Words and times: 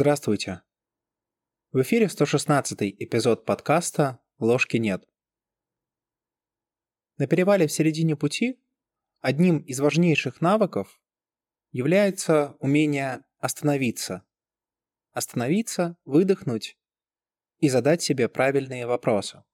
Здравствуйте. 0.00 0.62
В 1.72 1.82
эфире 1.82 2.08
116 2.08 2.80
эпизод 3.00 3.44
подкаста 3.44 4.18
«Ложки 4.38 4.78
нет». 4.78 5.06
На 7.18 7.26
перевале 7.26 7.66
в 7.66 7.72
середине 7.72 8.16
пути 8.16 8.58
одним 9.20 9.58
из 9.58 9.78
важнейших 9.78 10.40
навыков 10.40 10.98
является 11.70 12.56
умение 12.60 13.26
остановиться. 13.40 14.24
Остановиться, 15.12 15.98
выдохнуть 16.06 16.78
и 17.58 17.68
задать 17.68 18.00
себе 18.00 18.30
правильные 18.30 18.86
вопросы. 18.86 19.44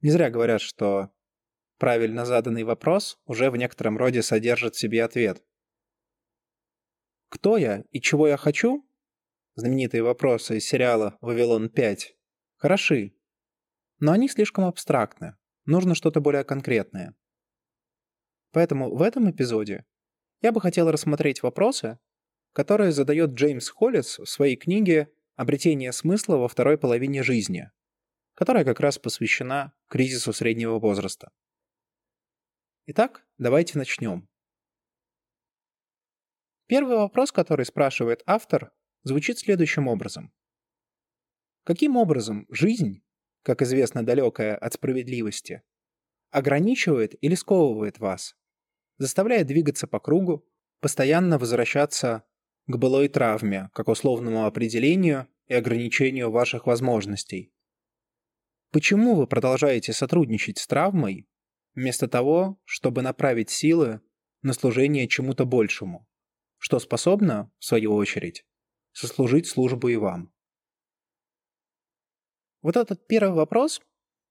Не 0.00 0.08
зря 0.08 0.30
говорят, 0.30 0.62
что 0.62 1.12
правильно 1.76 2.24
заданный 2.24 2.64
вопрос 2.64 3.20
уже 3.26 3.50
в 3.50 3.58
некотором 3.58 3.98
роде 3.98 4.22
содержит 4.22 4.74
в 4.74 4.78
себе 4.78 5.04
ответ. 5.04 5.44
Кто 7.28 7.58
я 7.58 7.84
и 7.90 8.00
чего 8.00 8.26
я 8.26 8.38
хочу 8.38 8.88
знаменитые 9.54 10.02
вопросы 10.02 10.58
из 10.58 10.66
сериала 10.66 11.18
«Вавилон-5» 11.20 11.98
хороши, 12.56 13.14
но 13.98 14.12
они 14.12 14.28
слишком 14.28 14.64
абстрактны, 14.64 15.36
нужно 15.64 15.94
что-то 15.94 16.20
более 16.20 16.44
конкретное. 16.44 17.14
Поэтому 18.50 18.94
в 18.94 19.02
этом 19.02 19.30
эпизоде 19.30 19.84
я 20.40 20.52
бы 20.52 20.60
хотел 20.60 20.90
рассмотреть 20.90 21.42
вопросы, 21.42 21.98
которые 22.52 22.92
задает 22.92 23.30
Джеймс 23.30 23.68
Холлис 23.70 24.18
в 24.18 24.26
своей 24.26 24.56
книге 24.56 25.12
«Обретение 25.36 25.92
смысла 25.92 26.36
во 26.36 26.48
второй 26.48 26.76
половине 26.76 27.22
жизни», 27.22 27.70
которая 28.34 28.64
как 28.64 28.80
раз 28.80 28.98
посвящена 28.98 29.72
кризису 29.88 30.32
среднего 30.32 30.78
возраста. 30.78 31.32
Итак, 32.86 33.24
давайте 33.38 33.78
начнем. 33.78 34.28
Первый 36.66 36.96
вопрос, 36.96 37.32
который 37.32 37.64
спрашивает 37.64 38.22
автор, 38.26 38.72
звучит 39.02 39.38
следующим 39.38 39.88
образом. 39.88 40.32
Каким 41.64 41.96
образом 41.96 42.46
жизнь, 42.50 43.02
как 43.42 43.62
известно 43.62 44.04
далекая 44.04 44.56
от 44.56 44.74
справедливости, 44.74 45.62
ограничивает 46.30 47.14
или 47.22 47.34
сковывает 47.34 47.98
вас, 47.98 48.34
заставляя 48.98 49.44
двигаться 49.44 49.86
по 49.86 50.00
кругу, 50.00 50.46
постоянно 50.80 51.38
возвращаться 51.38 52.24
к 52.66 52.76
былой 52.76 53.08
травме, 53.08 53.70
как 53.74 53.88
условному 53.88 54.46
определению 54.46 55.28
и 55.46 55.54
ограничению 55.54 56.30
ваших 56.30 56.66
возможностей? 56.66 57.52
Почему 58.70 59.14
вы 59.14 59.26
продолжаете 59.26 59.92
сотрудничать 59.92 60.58
с 60.58 60.66
травмой, 60.66 61.28
вместо 61.74 62.08
того, 62.08 62.60
чтобы 62.64 63.02
направить 63.02 63.50
силы 63.50 64.00
на 64.40 64.52
служение 64.52 65.06
чему-то 65.08 65.44
большему, 65.44 66.08
что 66.58 66.78
способно, 66.78 67.52
в 67.58 67.64
свою 67.64 67.94
очередь, 67.94 68.46
сослужить 68.92 69.46
службу 69.46 69.88
и 69.88 69.96
вам. 69.96 70.32
Вот 72.62 72.76
этот 72.76 73.06
первый 73.06 73.34
вопрос 73.34 73.80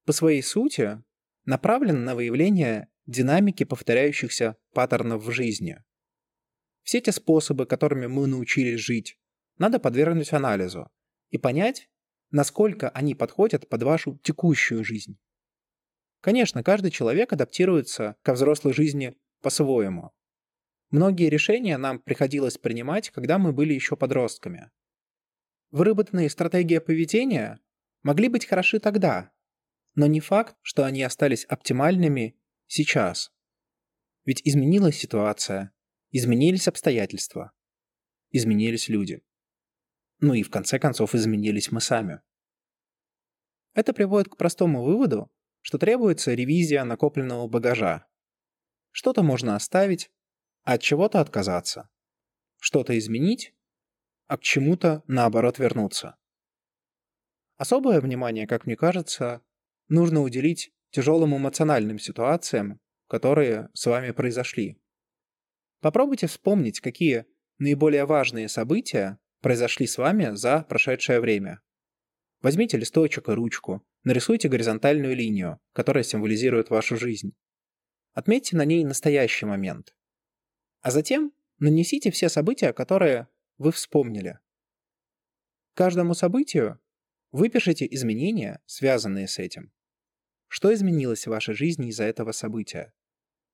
по 0.06 0.14
своей 0.14 0.42
сути 0.42 1.04
направлен 1.46 2.06
на 2.06 2.16
выявление 2.16 2.90
динамики 3.06 3.64
повторяющихся 3.64 4.58
паттернов 4.74 5.24
в 5.24 5.32
жизни. 5.32 5.84
Все 6.84 7.02
те 7.02 7.12
способы, 7.12 7.66
которыми 7.66 8.08
мы 8.08 8.28
научились 8.28 8.80
жить, 8.80 9.20
надо 9.58 9.80
подвергнуть 9.80 10.34
анализу 10.34 10.90
и 11.30 11.38
понять, 11.38 11.90
насколько 12.32 12.90
они 12.90 13.14
подходят 13.16 13.68
под 13.70 13.84
вашу 13.84 14.18
текущую 14.24 14.84
жизнь. 14.84 15.20
Конечно, 16.22 16.64
каждый 16.64 16.92
человек 16.92 17.34
адаптируется 17.34 18.16
ко 18.22 18.34
взрослой 18.34 18.74
жизни 18.74 19.16
по-своему. 19.42 20.12
Многие 20.92 21.30
решения 21.30 21.78
нам 21.78 22.00
приходилось 22.00 22.58
принимать, 22.58 23.10
когда 23.12 23.38
мы 23.38 23.54
были 23.54 23.74
еще 23.74 23.96
подростками. 23.96 24.72
Выработанные 25.72 26.30
стратегии 26.30 26.80
поведения 26.80 27.62
могли 28.04 28.28
быть 28.28 28.46
хороши 28.46 28.78
тогда, 28.82 29.32
но 29.96 30.06
не 30.06 30.20
факт, 30.20 30.58
что 30.62 30.84
они 30.84 31.02
остались 31.02 31.46
оптимальными 31.46 32.38
сейчас. 32.68 33.32
Ведь 34.26 34.42
изменилась 34.44 34.98
ситуация, 34.98 35.74
изменились 36.12 36.68
обстоятельства, 36.68 37.54
изменились 38.30 38.90
люди. 38.90 39.24
Ну 40.20 40.34
и 40.34 40.44
в 40.44 40.50
конце 40.50 40.78
концов 40.78 41.16
изменились 41.16 41.72
мы 41.72 41.80
сами. 41.80 42.22
Это 43.74 43.94
приводит 43.94 44.28
к 44.28 44.36
простому 44.36 44.84
выводу, 44.84 45.32
что 45.62 45.78
требуется 45.78 46.34
ревизия 46.34 46.84
накопленного 46.84 47.48
багажа. 47.48 48.08
Что-то 48.92 49.24
можно 49.24 49.56
оставить, 49.56 50.12
от 50.64 50.82
чего-то 50.82 51.20
отказаться, 51.20 51.90
что-то 52.60 52.98
изменить, 52.98 53.54
а 54.28 54.38
к 54.38 54.42
чему-то, 54.42 55.04
наоборот, 55.08 55.60
вернуться. 55.60 56.18
Особое 57.58 58.02
внимание, 58.02 58.48
как 58.48 58.66
мне 58.66 58.76
кажется, 58.76 59.42
нужно 59.88 60.22
уделить 60.22 60.72
тяжелым 60.92 61.36
эмоциональным 61.36 62.00
ситуациям, 62.00 62.80
которые 63.08 63.70
с 63.74 63.86
вами 63.86 64.12
произошли. 64.12 64.80
Попробуйте 65.80 66.28
вспомнить, 66.28 66.80
какие 66.80 67.26
наиболее 67.58 68.06
важные 68.06 68.48
события 68.48 69.20
произошли 69.42 69.88
с 69.88 69.98
вами 69.98 70.36
за 70.36 70.64
прошедшее 70.64 71.20
время. 71.20 71.62
Возьмите 72.42 72.78
листочек 72.78 73.30
и 73.30 73.34
ручку, 73.34 73.86
нарисуйте 74.04 74.48
горизонтальную 74.48 75.16
линию, 75.16 75.60
которая 75.74 76.04
символизирует 76.04 76.70
вашу 76.70 76.98
жизнь. 76.98 77.34
Отметьте 78.14 78.58
на 78.58 78.66
ней 78.66 78.84
настоящий 78.84 79.46
момент. 79.46 79.94
А 80.82 80.92
затем 80.92 81.32
нанесите 81.60 82.12
все 82.12 82.28
события, 82.28 82.74
которые 82.74 83.28
вы 83.58 83.72
вспомнили. 83.72 84.40
Каждому 85.76 86.14
событию 86.14 86.80
выпишите 87.32 87.88
изменения, 87.92 88.62
связанные 88.66 89.28
с 89.28 89.40
этим. 89.40 89.72
Что 90.48 90.74
изменилось 90.74 91.26
в 91.26 91.30
вашей 91.30 91.54
жизни 91.54 91.90
из-за 91.90 92.04
этого 92.04 92.32
события? 92.32 92.94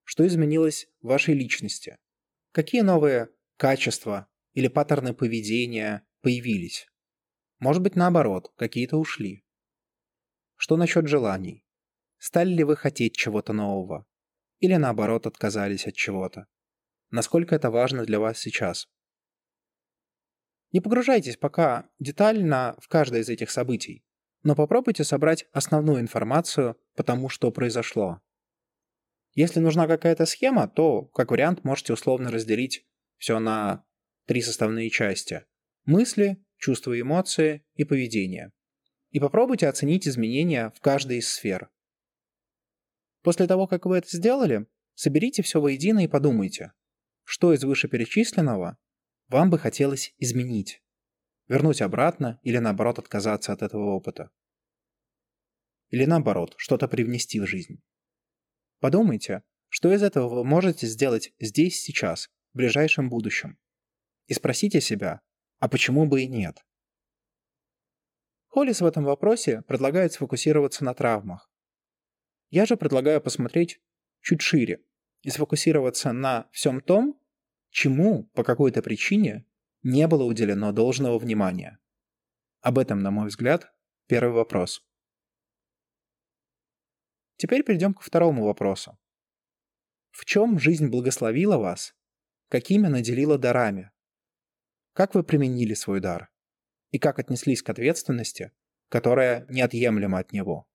Что 0.03 0.25
изменилось 0.25 0.87
в 1.01 1.07
вашей 1.07 1.35
личности? 1.35 1.97
Какие 2.53 2.81
новые 2.81 3.29
качества 3.57 4.27
или 4.53 4.67
паттерны 4.67 5.13
поведения 5.13 6.07
появились? 6.21 6.87
Может 7.59 7.83
быть, 7.83 7.95
наоборот, 7.95 8.53
какие-то 8.55 8.97
ушли. 8.97 9.43
Что 10.55 10.77
насчет 10.77 11.07
желаний? 11.07 11.65
Стали 12.17 12.53
ли 12.53 12.63
вы 12.63 12.75
хотеть 12.75 13.15
чего-то 13.15 13.53
нового? 13.53 14.07
Или 14.59 14.75
наоборот 14.75 15.27
отказались 15.27 15.85
от 15.85 15.93
чего-то? 15.93 16.47
Насколько 17.09 17.55
это 17.55 17.69
важно 17.69 18.05
для 18.05 18.19
вас 18.19 18.39
сейчас. 18.39 18.87
Не 20.71 20.81
погружайтесь 20.81 21.37
пока 21.37 21.89
детально 21.99 22.75
в 22.79 22.87
каждое 22.87 23.21
из 23.21 23.29
этих 23.29 23.49
событий, 23.49 24.03
но 24.43 24.55
попробуйте 24.55 25.03
собрать 25.03 25.45
основную 25.51 26.01
информацию 26.01 26.77
по 26.95 27.03
тому, 27.03 27.29
что 27.29 27.51
произошло. 27.51 28.21
Если 29.33 29.59
нужна 29.59 29.87
какая-то 29.87 30.25
схема, 30.25 30.67
то, 30.67 31.03
как 31.05 31.31
вариант, 31.31 31.63
можете 31.63 31.93
условно 31.93 32.31
разделить 32.31 32.85
все 33.17 33.39
на 33.39 33.85
три 34.25 34.41
составные 34.41 34.89
части– 34.89 35.45
мысли, 35.85 36.43
чувства, 36.57 36.99
эмоции 36.99 37.65
и 37.75 37.83
поведение. 37.83 38.51
И 39.11 39.19
попробуйте 39.19 39.67
оценить 39.67 40.07
изменения 40.07 40.71
в 40.75 40.81
каждой 40.81 41.17
из 41.17 41.31
сфер. 41.31 41.69
После 43.21 43.47
того, 43.47 43.67
как 43.67 43.85
вы 43.85 43.97
это 43.97 44.15
сделали, 44.15 44.67
соберите 44.95 45.43
все 45.43 45.61
воедино 45.61 46.03
и 46.03 46.07
подумайте, 46.07 46.73
что 47.29 47.51
из 47.51 47.61
вышеперечисленного 47.61 48.77
вам 49.27 49.49
бы 49.49 49.59
хотелось 49.59 50.13
изменить, 50.17 50.81
вернуть 51.49 51.81
обратно 51.81 52.39
или 52.41 52.57
наоборот 52.57 52.99
отказаться 52.99 53.51
от 53.51 53.61
этого 53.61 53.91
опыта. 53.91 54.31
Или 55.89 56.05
наоборот, 56.05 56.53
что-то 56.55 56.87
привнести 56.87 57.41
в 57.41 57.45
жизнь. 57.45 57.83
Подумайте, 58.79 59.43
что 59.67 59.93
из 59.93 60.03
этого 60.03 60.33
вы 60.33 60.45
можете 60.45 60.87
сделать 60.87 61.33
здесь, 61.37 61.81
сейчас, 61.81 62.29
в 62.53 62.59
ближайшем 62.59 63.09
будущем. 63.09 63.59
И 64.27 64.33
спросите 64.33 64.79
себя, 64.79 65.19
а 65.59 65.67
почему 65.67 66.07
бы 66.07 66.21
и 66.21 66.27
нет? 66.27 66.65
Холлис 68.45 68.79
в 68.79 68.85
этом 68.85 69.03
вопросе 69.03 69.63
предлагает 69.63 70.13
сфокусироваться 70.13 70.85
на 70.85 70.93
травмах. 70.93 71.51
Я 72.51 72.65
же 72.65 72.77
предлагаю 72.77 73.19
посмотреть 73.19 73.81
чуть 74.21 74.41
шире 74.41 74.81
и 75.27 75.29
сфокусироваться 75.29 76.13
на 76.13 76.47
всем 76.53 76.79
том, 76.79 77.21
чему 77.69 78.29
по 78.33 78.45
какой-то 78.45 78.81
причине 78.81 79.45
не 79.83 80.07
было 80.07 80.23
уделено 80.23 80.71
должного 80.71 81.19
внимания. 81.19 81.79
Об 82.61 82.77
этом, 82.77 82.99
на 82.99 83.11
мой 83.11 83.27
взгляд, 83.27 83.73
первый 84.07 84.31
вопрос. 84.31 84.87
Теперь 87.35 87.65
перейдем 87.65 87.93
к 87.93 88.03
второму 88.03 88.45
вопросу. 88.45 88.97
В 90.11 90.23
чем 90.23 90.59
жизнь 90.59 90.87
благословила 90.87 91.57
вас? 91.57 91.93
Какими 92.47 92.87
наделила 92.87 93.37
дарами? 93.37 93.91
Как 94.93 95.13
вы 95.13 95.23
применили 95.23 95.73
свой 95.73 95.99
дар? 95.99 96.31
И 96.91 96.99
как 96.99 97.19
отнеслись 97.19 97.61
к 97.61 97.69
ответственности, 97.69 98.53
которая 98.87 99.45
неотъемлема 99.49 100.19
от 100.19 100.31
него? 100.31 100.69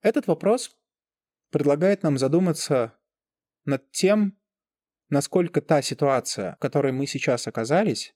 Этот 0.00 0.26
вопрос 0.26 0.76
предлагает 1.50 2.02
нам 2.02 2.18
задуматься 2.18 2.98
над 3.64 3.90
тем, 3.90 4.38
насколько 5.08 5.60
та 5.60 5.82
ситуация, 5.82 6.56
в 6.56 6.58
которой 6.58 6.92
мы 6.92 7.06
сейчас 7.06 7.46
оказались, 7.46 8.14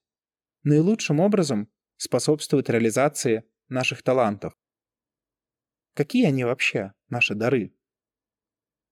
наилучшим 0.62 1.20
образом 1.20 1.70
способствуют 1.96 2.70
реализации 2.70 3.44
наших 3.68 4.02
талантов. 4.02 4.54
Какие 5.94 6.26
они 6.26 6.44
вообще, 6.44 6.92
наши 7.08 7.34
дары? 7.34 7.74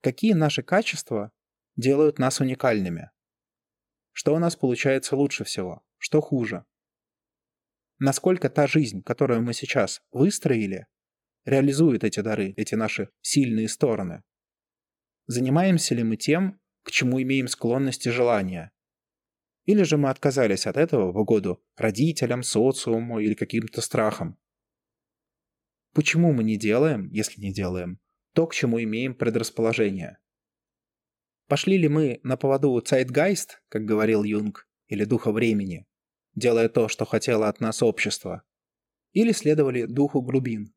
Какие 0.02 0.32
наши 0.32 0.62
качества 0.62 1.32
делают 1.76 2.18
нас 2.18 2.40
уникальными? 2.40 3.10
Что 4.12 4.34
у 4.34 4.38
нас 4.38 4.56
получается 4.56 5.16
лучше 5.16 5.44
всего? 5.44 5.82
Что 5.98 6.20
хуже? 6.20 6.64
Насколько 7.98 8.48
та 8.48 8.66
жизнь, 8.66 9.02
которую 9.02 9.42
мы 9.42 9.52
сейчас 9.52 10.02
выстроили, 10.10 10.86
реализует 11.44 12.04
эти 12.04 12.20
дары, 12.20 12.54
эти 12.56 12.74
наши 12.74 13.10
сильные 13.20 13.68
стороны? 13.68 14.22
Занимаемся 15.32 15.94
ли 15.94 16.02
мы 16.02 16.16
тем, 16.16 16.60
к 16.82 16.90
чему 16.90 17.22
имеем 17.22 17.46
склонность 17.46 18.04
и 18.04 18.10
желание? 18.10 18.72
Или 19.64 19.84
же 19.84 19.96
мы 19.96 20.10
отказались 20.10 20.66
от 20.66 20.76
этого 20.76 21.12
в 21.12 21.16
угоду 21.16 21.62
родителям, 21.76 22.42
социуму 22.42 23.20
или 23.20 23.34
каким-то 23.34 23.80
страхам? 23.80 24.36
Почему 25.94 26.32
мы 26.32 26.42
не 26.42 26.56
делаем, 26.56 27.08
если 27.12 27.40
не 27.40 27.52
делаем, 27.52 28.00
то, 28.34 28.48
к 28.48 28.54
чему 28.54 28.82
имеем 28.82 29.14
предрасположение? 29.14 30.18
Пошли 31.46 31.78
ли 31.78 31.86
мы 31.86 32.18
на 32.24 32.36
поводу 32.36 32.76
Zeitgeist, 32.80 33.50
как 33.68 33.84
говорил 33.84 34.24
Юнг, 34.24 34.68
или 34.88 35.04
духа 35.04 35.30
времени, 35.30 35.86
делая 36.34 36.68
то, 36.68 36.88
что 36.88 37.04
хотело 37.04 37.48
от 37.48 37.60
нас 37.60 37.84
общество? 37.84 38.42
Или 39.12 39.30
следовали 39.30 39.84
духу 39.84 40.22
глубин? 40.22 40.74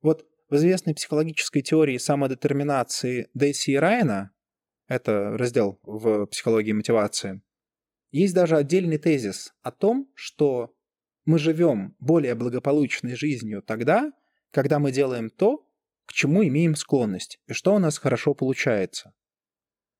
Вот 0.00 0.28
в 0.54 0.56
известной 0.56 0.94
психологической 0.94 1.62
теории 1.62 1.98
самодетерминации 1.98 3.28
Дейси 3.34 3.72
и 3.72 3.76
Райана, 3.76 4.30
это 4.86 5.36
раздел 5.36 5.80
в 5.82 6.26
психологии 6.26 6.70
мотивации, 6.70 7.42
есть 8.12 8.34
даже 8.34 8.56
отдельный 8.56 8.98
тезис 8.98 9.52
о 9.62 9.72
том, 9.72 10.08
что 10.14 10.72
мы 11.24 11.40
живем 11.40 11.96
более 11.98 12.36
благополучной 12.36 13.16
жизнью 13.16 13.62
тогда, 13.62 14.12
когда 14.52 14.78
мы 14.78 14.92
делаем 14.92 15.28
то, 15.28 15.68
к 16.06 16.12
чему 16.12 16.46
имеем 16.46 16.76
склонность 16.76 17.40
и 17.48 17.52
что 17.52 17.74
у 17.74 17.80
нас 17.80 17.98
хорошо 17.98 18.32
получается. 18.32 19.12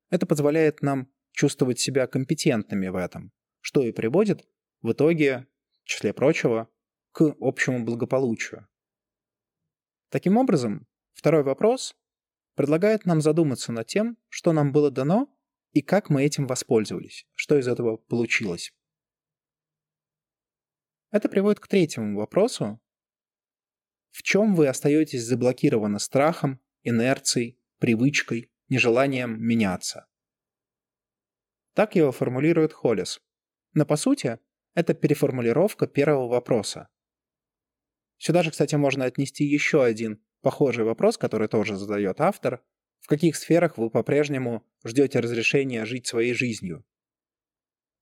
Это 0.09 0.25
позволяет 0.25 0.83
нам 0.83 1.11
чувствовать 1.33 1.81
себя 1.81 2.07
компетентными 2.07 2.87
в 2.87 2.95
этом, 2.95 3.33
что 3.61 3.83
и 3.83 3.91
приводит 3.91 4.47
в 4.83 4.93
итоге, 4.93 5.49
в 5.83 5.89
числе 5.89 6.13
прочего, 6.13 6.69
к 7.11 7.35
общему 7.41 7.85
благополучию. 7.85 8.69
Таким 10.15 10.37
образом, 10.37 10.87
второй 11.13 11.43
вопрос 11.43 11.97
предлагает 12.55 13.05
нам 13.05 13.21
задуматься 13.21 13.73
над 13.73 13.89
тем, 13.89 14.17
что 14.29 14.53
нам 14.53 14.71
было 14.71 14.93
дано 14.93 15.29
и 15.73 15.83
как 15.83 16.09
мы 16.09 16.23
этим 16.23 16.47
воспользовались, 16.47 17.27
что 17.35 17.59
из 17.59 17.67
этого 17.67 17.97
получилось. 17.97 18.73
Это 21.11 21.29
приводит 21.29 21.59
к 21.59 21.67
третьему 21.67 22.17
вопросу, 22.17 22.81
в 24.13 24.23
чем 24.23 24.55
вы 24.55 24.69
остаетесь 24.69 25.25
заблокированы 25.25 25.99
страхом, 25.99 26.61
инерцией, 26.85 27.59
привычкой, 27.81 28.53
нежеланием 28.69 29.43
меняться? 29.43 30.07
Так 31.73 31.97
его 31.97 32.13
формулирует 32.13 32.73
Холлис. 32.73 33.21
Но 33.73 33.85
по 33.85 33.97
сути, 33.97 34.39
это 34.75 34.95
переформулировка 34.95 35.89
первого 35.89 36.29
вопроса. 36.29 36.89
Сюда 38.25 38.43
же, 38.43 38.51
кстати, 38.51 38.75
можно 38.75 39.05
отнести 39.05 39.45
еще 39.45 39.85
один 39.85 40.19
похожий 40.41 40.85
вопрос, 40.85 41.19
который 41.19 41.49
тоже 41.49 41.77
задает 41.77 42.21
автор. 42.21 42.63
В 43.01 43.07
каких 43.07 43.37
сферах 43.37 43.77
вы 43.77 43.91
по-прежнему 43.91 44.67
ждете 44.83 45.21
разрешения 45.21 45.85
жить 45.85 46.07
своей 46.07 46.33
жизнью? 46.33 46.85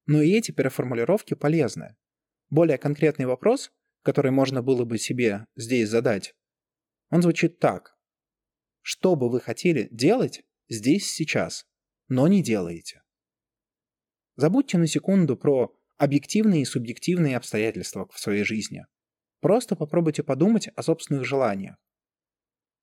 Но 0.07 0.23
и 0.23 0.31
эти 0.31 0.53
переформулировки 0.53 1.35
полезны. 1.35 1.97
Более 2.51 2.79
конкретный 2.79 3.27
вопрос 3.27 3.73
который 4.03 4.33
можно 4.33 4.63
было 4.63 4.85
бы 4.85 4.99
себе 4.99 5.47
здесь 5.57 5.89
задать, 5.89 6.35
он 7.11 7.23
звучит 7.23 7.59
так. 7.59 7.97
Что 8.81 9.15
бы 9.15 9.31
вы 9.31 9.41
хотели 9.41 9.89
делать 9.91 10.43
здесь 10.69 11.11
сейчас, 11.11 11.67
но 12.09 12.27
не 12.27 12.43
делаете? 12.43 13.03
Забудьте 14.37 14.79
на 14.79 14.87
секунду 14.87 15.37
про 15.37 15.75
объективные 15.99 16.63
и 16.63 16.67
субъективные 16.67 17.37
обстоятельства 17.37 18.09
в 18.13 18.19
своей 18.19 18.45
жизни. 18.45 18.87
Просто 19.43 19.75
попробуйте 19.75 20.23
подумать 20.23 20.69
о 20.69 20.83
собственных 20.83 21.25
желаниях. 21.25 21.77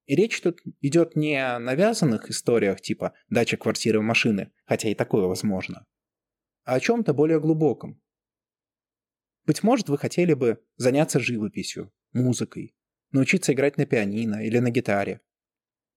И 0.07 0.15
речь 0.15 0.41
тут 0.41 0.59
идет 0.81 1.15
не 1.15 1.35
о 1.37 1.57
навязанных 1.57 2.29
историях 2.29 2.81
типа 2.81 3.13
дача, 3.29 3.55
квартиры, 3.55 4.01
машины, 4.01 4.51
хотя 4.65 4.89
и 4.89 4.93
такое 4.93 5.25
возможно, 5.25 5.85
а 6.65 6.75
о 6.75 6.79
чем-то 6.81 7.13
более 7.13 7.39
глубоком, 7.39 8.01
быть 9.45 9.63
может, 9.63 9.87
вы 9.87 9.97
хотели 9.97 10.33
бы 10.33 10.61
заняться 10.75 11.19
живописью, 11.19 11.93
музыкой, 12.11 12.75
научиться 13.11 13.53
играть 13.53 13.77
на 13.77 13.85
пианино 13.85 14.45
или 14.45 14.59
на 14.59 14.69
гитаре, 14.69 15.21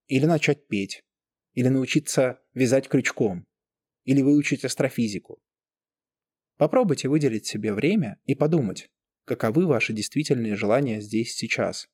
или 0.07 0.27
начать 0.27 0.69
петь, 0.69 1.03
или 1.55 1.69
научиться 1.69 2.41
вязать 2.55 2.89
крючком, 2.89 3.49
или 4.05 4.23
выучить 4.23 4.65
астрофизику. 4.65 5.43
Попробуйте 6.57 7.09
выделить 7.09 7.47
себе 7.47 7.75
время 7.75 8.21
и 8.27 8.37
подумать, 8.37 8.92
каковы 9.25 9.67
ваши 9.67 9.93
действительные 9.93 10.57
желания 10.57 11.01
здесь 11.01 11.35
сейчас. 11.35 11.89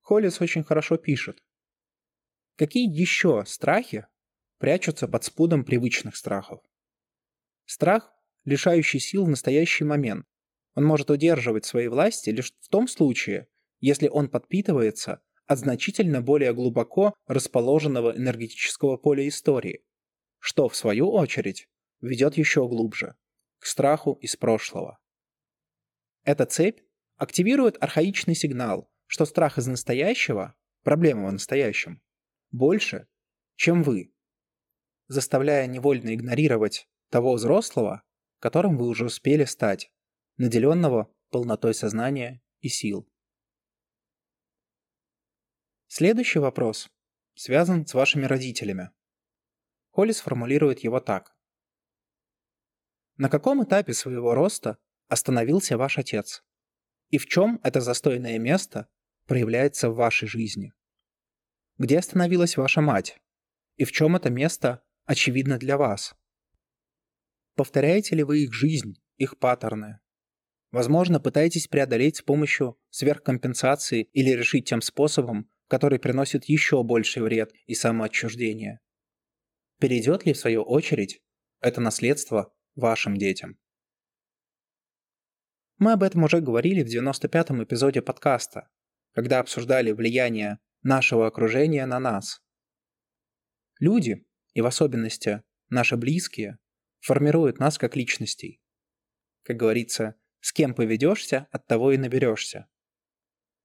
Холлис 0.00 0.40
очень 0.40 0.64
хорошо 0.64 0.96
пишет. 0.96 1.42
Какие 2.56 2.88
еще 2.88 3.44
страхи 3.46 4.06
прячутся 4.58 5.08
под 5.08 5.24
спудом 5.24 5.64
привычных 5.64 6.16
страхов? 6.16 6.60
Страх 7.64 8.12
лишающий 8.44 9.00
сил 9.00 9.24
в 9.24 9.28
настоящий 9.28 9.84
момент. 9.84 10.26
Он 10.74 10.84
может 10.84 11.10
удерживать 11.10 11.64
свои 11.64 11.88
власти 11.88 12.30
лишь 12.30 12.52
в 12.60 12.68
том 12.68 12.88
случае, 12.88 13.48
если 13.80 14.08
он 14.08 14.28
подпитывается 14.28 15.22
от 15.46 15.58
значительно 15.58 16.22
более 16.22 16.54
глубоко 16.54 17.14
расположенного 17.26 18.16
энергетического 18.16 18.96
поля 18.96 19.26
истории, 19.28 19.84
что, 20.38 20.68
в 20.68 20.76
свою 20.76 21.10
очередь, 21.10 21.68
ведет 22.00 22.36
еще 22.36 22.66
глубже, 22.68 23.16
к 23.58 23.66
страху 23.66 24.18
из 24.20 24.36
прошлого. 24.36 24.98
Эта 26.24 26.46
цепь 26.46 26.80
активирует 27.16 27.82
архаичный 27.82 28.34
сигнал, 28.34 28.90
что 29.06 29.24
страх 29.24 29.58
из 29.58 29.66
настоящего, 29.66 30.54
проблема 30.82 31.28
в 31.28 31.32
настоящем, 31.32 32.00
больше, 32.50 33.08
чем 33.56 33.82
вы, 33.82 34.14
заставляя 35.08 35.66
невольно 35.66 36.14
игнорировать 36.14 36.88
того 37.10 37.34
взрослого, 37.34 38.02
которым 38.38 38.76
вы 38.76 38.86
уже 38.86 39.06
успели 39.06 39.44
стать, 39.44 39.92
наделенного 40.36 41.12
полнотой 41.30 41.74
сознания 41.74 42.42
и 42.60 42.68
сил. 42.68 43.08
Следующий 45.88 46.38
вопрос 46.38 46.88
связан 47.34 47.86
с 47.86 47.94
вашими 47.94 48.24
родителями. 48.24 48.90
Холлис 49.90 50.20
формулирует 50.20 50.80
его 50.80 51.00
так. 51.00 51.36
На 53.16 53.28
каком 53.28 53.62
этапе 53.62 53.92
своего 53.92 54.34
роста 54.34 54.78
остановился 55.12 55.76
ваш 55.76 55.98
отец? 55.98 56.42
И 57.10 57.18
в 57.18 57.26
чем 57.26 57.60
это 57.62 57.82
застойное 57.82 58.38
место 58.38 58.88
проявляется 59.26 59.90
в 59.90 59.94
вашей 59.94 60.26
жизни? 60.26 60.72
Где 61.76 61.98
остановилась 61.98 62.56
ваша 62.56 62.80
мать? 62.80 63.18
И 63.76 63.84
в 63.84 63.92
чем 63.92 64.16
это 64.16 64.30
место 64.30 64.82
очевидно 65.04 65.58
для 65.58 65.76
вас? 65.76 66.14
Повторяете 67.56 68.16
ли 68.16 68.22
вы 68.22 68.44
их 68.44 68.54
жизнь, 68.54 68.94
их 69.18 69.38
паттерны? 69.38 70.00
Возможно, 70.70 71.20
пытаетесь 71.20 71.68
преодолеть 71.68 72.16
с 72.16 72.22
помощью 72.22 72.78
сверхкомпенсации 72.88 74.08
или 74.14 74.30
решить 74.30 74.66
тем 74.66 74.80
способом, 74.80 75.50
который 75.68 75.98
приносит 75.98 76.46
еще 76.46 76.82
больший 76.82 77.22
вред 77.22 77.52
и 77.66 77.74
самоотчуждение. 77.74 78.80
Перейдет 79.78 80.24
ли, 80.24 80.32
в 80.32 80.38
свою 80.38 80.62
очередь, 80.62 81.22
это 81.60 81.82
наследство 81.82 82.54
вашим 82.74 83.18
детям? 83.18 83.58
Мы 85.82 85.94
об 85.94 86.04
этом 86.04 86.22
уже 86.22 86.40
говорили 86.40 86.84
в 86.84 86.86
95-м 86.86 87.64
эпизоде 87.64 88.02
подкаста, 88.02 88.68
когда 89.14 89.40
обсуждали 89.40 89.90
влияние 89.90 90.60
нашего 90.84 91.26
окружения 91.26 91.84
на 91.86 91.98
нас. 91.98 92.40
Люди, 93.80 94.24
и 94.54 94.60
в 94.60 94.66
особенности 94.66 95.42
наши 95.70 95.96
близкие, 95.96 96.60
формируют 97.00 97.58
нас 97.58 97.78
как 97.78 97.96
личностей. 97.96 98.62
Как 99.42 99.56
говорится, 99.56 100.14
с 100.38 100.52
кем 100.52 100.72
поведешься, 100.72 101.48
от 101.50 101.66
того 101.66 101.90
и 101.90 101.98
наберешься. 101.98 102.68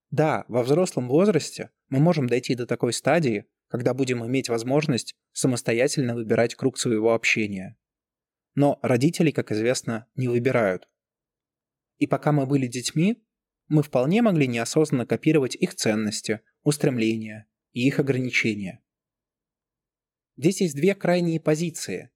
Да, 0.10 0.44
во 0.48 0.64
взрослом 0.64 1.10
возрасте 1.10 1.70
мы 1.90 2.00
можем 2.00 2.26
дойти 2.26 2.56
до 2.56 2.66
такой 2.66 2.94
стадии, 2.94 3.46
когда 3.68 3.94
будем 3.94 4.26
иметь 4.26 4.50
возможность 4.50 5.14
самостоятельно 5.34 6.16
выбирать 6.16 6.56
круг 6.56 6.80
своего 6.80 7.14
общения. 7.14 7.78
Но 8.56 8.80
родители, 8.82 9.30
как 9.30 9.52
известно, 9.52 10.08
не 10.16 10.28
выбирают. 10.28 10.90
И 11.98 12.08
пока 12.08 12.32
мы 12.32 12.46
были 12.46 12.68
детьми, 12.68 13.24
мы 13.68 13.84
вполне 13.84 14.22
могли 14.22 14.48
неосознанно 14.48 15.06
копировать 15.06 15.56
их 15.56 15.76
ценности, 15.76 16.42
устремления 16.64 17.48
и 17.74 17.86
их 17.88 18.00
ограничения. 18.00 18.84
Здесь 20.38 20.62
есть 20.62 20.76
две 20.76 20.94
крайние 20.96 21.40
позиции, 21.40 22.12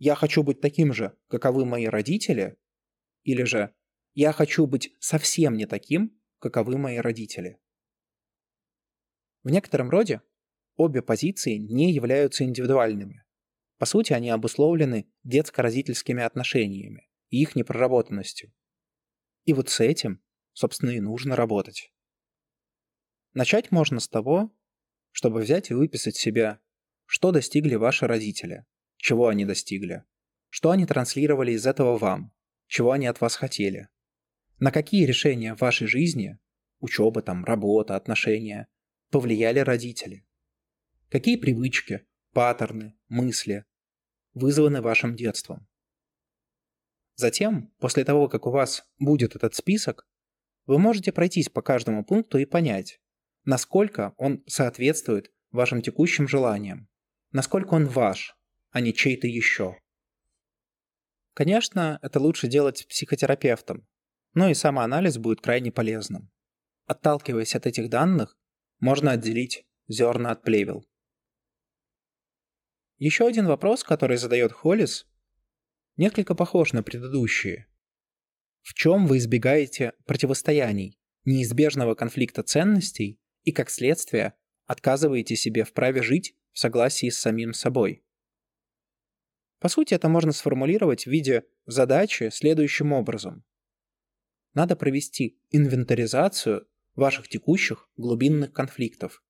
«я 0.00 0.14
хочу 0.14 0.42
быть 0.42 0.62
таким 0.62 0.94
же, 0.94 1.14
каковы 1.28 1.66
мои 1.66 1.84
родители», 1.84 2.56
или 3.22 3.42
же 3.42 3.74
«я 4.14 4.32
хочу 4.32 4.66
быть 4.66 4.96
совсем 4.98 5.58
не 5.58 5.66
таким, 5.66 6.18
каковы 6.38 6.78
мои 6.78 6.96
родители». 6.96 7.60
В 9.42 9.50
некотором 9.50 9.90
роде 9.90 10.22
обе 10.76 11.02
позиции 11.02 11.56
не 11.56 11.92
являются 11.92 12.44
индивидуальными. 12.44 13.24
По 13.76 13.84
сути, 13.84 14.14
они 14.14 14.30
обусловлены 14.30 15.06
детско-родительскими 15.22 16.22
отношениями 16.22 17.10
и 17.28 17.42
их 17.42 17.54
непроработанностью. 17.54 18.54
И 19.44 19.52
вот 19.52 19.68
с 19.68 19.80
этим, 19.80 20.22
собственно, 20.52 20.90
и 20.90 21.00
нужно 21.00 21.36
работать. 21.36 21.92
Начать 23.32 23.70
можно 23.70 24.00
с 24.00 24.08
того, 24.08 24.54
чтобы 25.12 25.40
взять 25.40 25.70
и 25.70 25.74
выписать 25.74 26.16
себя, 26.16 26.60
что 27.06 27.32
достигли 27.32 27.74
ваши 27.74 28.06
родители, 28.06 28.66
чего 28.96 29.28
они 29.28 29.44
достигли, 29.44 30.04
что 30.48 30.70
они 30.70 30.86
транслировали 30.86 31.52
из 31.52 31.66
этого 31.66 31.96
вам, 31.98 32.32
чего 32.66 32.92
они 32.92 33.06
от 33.06 33.20
вас 33.20 33.36
хотели, 33.36 33.88
на 34.58 34.70
какие 34.70 35.06
решения 35.06 35.54
в 35.54 35.60
вашей 35.60 35.86
жизни, 35.86 36.38
учеба, 36.78 37.22
там, 37.22 37.44
работа, 37.44 37.96
отношения, 37.96 38.68
повлияли 39.10 39.60
родители, 39.60 40.26
какие 41.08 41.36
привычки, 41.36 42.06
паттерны, 42.32 42.94
мысли 43.08 43.64
вызваны 44.34 44.80
вашим 44.80 45.16
детством. 45.16 45.66
Затем, 47.20 47.70
после 47.78 48.02
того, 48.04 48.28
как 48.28 48.46
у 48.46 48.50
вас 48.50 48.82
будет 48.98 49.36
этот 49.36 49.54
список, 49.54 50.06
вы 50.64 50.78
можете 50.78 51.12
пройтись 51.12 51.50
по 51.50 51.60
каждому 51.60 52.02
пункту 52.02 52.38
и 52.38 52.46
понять, 52.46 52.98
насколько 53.44 54.14
он 54.16 54.42
соответствует 54.46 55.30
вашим 55.50 55.82
текущим 55.82 56.26
желаниям, 56.26 56.88
насколько 57.30 57.74
он 57.74 57.84
ваш, 57.84 58.34
а 58.70 58.80
не 58.80 58.94
чей-то 58.94 59.26
еще. 59.26 59.76
Конечно, 61.34 61.98
это 62.00 62.20
лучше 62.20 62.48
делать 62.48 62.86
психотерапевтом, 62.88 63.86
но 64.32 64.48
и 64.48 64.54
самоанализ 64.54 65.18
будет 65.18 65.42
крайне 65.42 65.70
полезным. 65.70 66.30
Отталкиваясь 66.86 67.54
от 67.54 67.66
этих 67.66 67.90
данных, 67.90 68.38
можно 68.78 69.10
отделить 69.10 69.66
зерна 69.88 70.30
от 70.30 70.42
плевел. 70.42 70.88
Еще 72.96 73.26
один 73.26 73.46
вопрос, 73.46 73.84
который 73.84 74.16
задает 74.16 74.52
Холлис, 74.52 75.06
несколько 76.00 76.34
похож 76.34 76.72
на 76.72 76.82
предыдущие. 76.82 77.66
В 78.62 78.72
чем 78.72 79.06
вы 79.06 79.18
избегаете 79.18 79.92
противостояний, 80.06 80.98
неизбежного 81.26 81.94
конфликта 81.94 82.42
ценностей 82.42 83.20
и, 83.42 83.52
как 83.52 83.68
следствие, 83.68 84.32
отказываете 84.64 85.36
себе 85.36 85.62
в 85.62 85.74
праве 85.74 86.02
жить 86.02 86.34
в 86.52 86.58
согласии 86.58 87.10
с 87.10 87.18
самим 87.18 87.52
собой? 87.52 88.02
По 89.58 89.68
сути, 89.68 89.92
это 89.92 90.08
можно 90.08 90.32
сформулировать 90.32 91.04
в 91.04 91.10
виде 91.10 91.44
задачи 91.66 92.30
следующим 92.32 92.92
образом. 92.92 93.44
Надо 94.54 94.76
провести 94.76 95.38
инвентаризацию 95.50 96.66
ваших 96.94 97.28
текущих 97.28 97.90
глубинных 97.98 98.54
конфликтов. 98.54 99.22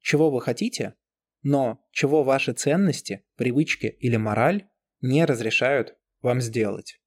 Чего 0.00 0.32
вы 0.32 0.40
хотите, 0.40 0.96
но 1.42 1.80
чего 1.92 2.24
ваши 2.24 2.54
ценности, 2.54 3.24
привычки 3.36 3.86
или 3.86 4.16
мораль 4.16 4.68
не 5.00 5.24
разрешают 5.24 5.96
вам 6.22 6.40
сделать. 6.40 7.00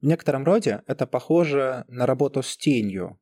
В 0.00 0.06
некотором 0.06 0.44
роде 0.44 0.82
это 0.86 1.06
похоже 1.06 1.84
на 1.88 2.06
работу 2.06 2.42
с 2.42 2.56
тенью. 2.56 3.20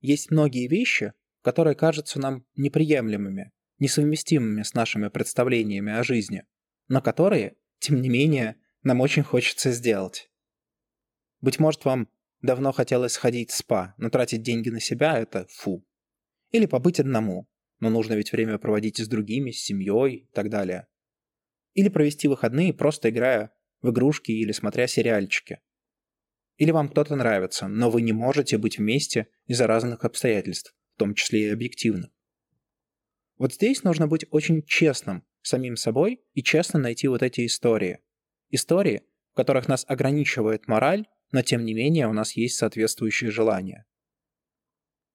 Есть 0.00 0.30
многие 0.30 0.68
вещи, 0.68 1.14
которые 1.42 1.74
кажутся 1.74 2.20
нам 2.20 2.44
неприемлемыми, 2.54 3.52
несовместимыми 3.78 4.62
с 4.62 4.74
нашими 4.74 5.08
представлениями 5.08 5.92
о 5.92 6.02
жизни, 6.02 6.44
но 6.88 7.00
которые, 7.00 7.56
тем 7.78 8.00
не 8.00 8.08
менее, 8.08 8.56
нам 8.82 9.00
очень 9.00 9.22
хочется 9.22 9.72
сделать. 9.72 10.30
Быть 11.40 11.58
может, 11.58 11.84
вам 11.84 12.08
давно 12.42 12.72
хотелось 12.72 13.12
сходить 13.12 13.50
в 13.50 13.56
спа, 13.56 13.94
но 13.96 14.10
тратить 14.10 14.42
деньги 14.42 14.68
на 14.68 14.80
себя– 14.80 15.18
это 15.20 15.46
фу. 15.48 15.84
Или 16.50 16.66
побыть 16.66 17.00
одному, 17.00 17.48
но 17.80 17.88
нужно 17.90 18.14
ведь 18.14 18.32
время 18.32 18.58
проводить 18.58 18.98
с 18.98 19.08
другими, 19.08 19.50
с 19.50 19.64
семьей 19.64 20.14
и 20.14 20.28
так 20.32 20.50
далее. 20.50 20.86
Или 21.74 21.88
провести 21.88 22.28
выходные, 22.28 22.74
просто 22.74 23.10
играя 23.10 23.52
в 23.80 23.90
игрушки 23.90 24.30
или 24.30 24.52
смотря 24.52 24.86
сериальчики. 24.86 25.60
Или 26.56 26.70
вам 26.70 26.88
кто-то 26.88 27.16
нравится, 27.16 27.66
но 27.66 27.90
вы 27.90 28.02
не 28.02 28.12
можете 28.12 28.58
быть 28.58 28.78
вместе 28.78 29.28
из-за 29.46 29.66
разных 29.66 30.04
обстоятельств, 30.04 30.74
в 30.94 30.98
том 30.98 31.14
числе 31.14 31.46
и 31.46 31.50
объективных. 31.50 32.10
Вот 33.38 33.54
здесь 33.54 33.82
нужно 33.82 34.06
быть 34.06 34.26
очень 34.30 34.62
честным 34.62 35.26
самим 35.40 35.76
собой 35.76 36.22
и 36.34 36.42
честно 36.42 36.78
найти 36.78 37.08
вот 37.08 37.22
эти 37.22 37.44
истории. 37.46 37.98
Истории, 38.50 39.02
в 39.32 39.34
которых 39.34 39.66
нас 39.66 39.84
ограничивает 39.88 40.68
мораль, 40.68 41.06
но 41.32 41.42
тем 41.42 41.64
не 41.64 41.74
менее 41.74 42.06
у 42.06 42.12
нас 42.12 42.36
есть 42.36 42.56
соответствующие 42.56 43.30
желания. 43.30 43.86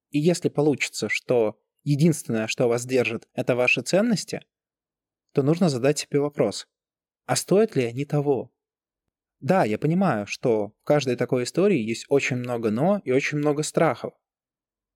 И 0.10 0.20
если 0.20 0.50
получится, 0.50 1.08
что 1.10 1.62
единственное, 1.84 2.48
что 2.48 2.68
вас 2.68 2.86
держит, 2.86 3.28
это 3.34 3.56
ваши 3.56 3.82
ценности, 3.82 4.42
то 5.34 5.44
нужно 5.44 5.70
задать 5.70 6.00
себе 6.00 6.20
вопрос, 6.20 6.68
а 7.26 7.36
стоят 7.36 7.76
ли 7.76 7.84
они 7.84 8.06
того? 8.06 8.54
Да, 9.40 9.66
я 9.66 9.78
понимаю, 9.78 10.26
что 10.26 10.70
в 10.82 10.84
каждой 10.84 11.16
такой 11.16 11.44
истории 11.44 11.80
есть 11.80 12.06
очень 12.10 12.38
много 12.38 12.72
«но» 12.72 13.02
и 13.04 13.12
очень 13.12 13.38
много 13.38 13.64
страхов. 13.64 14.14